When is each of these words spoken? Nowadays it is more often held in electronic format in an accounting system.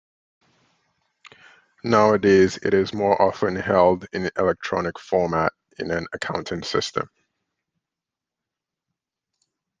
Nowadays 1.83 2.57
it 2.63 2.73
is 2.73 2.91
more 2.91 3.21
often 3.21 3.55
held 3.55 4.07
in 4.13 4.31
electronic 4.35 4.97
format 4.97 5.53
in 5.77 5.91
an 5.91 6.07
accounting 6.11 6.63
system. 6.63 7.07